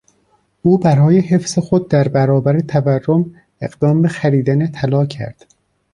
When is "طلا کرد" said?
4.71-5.45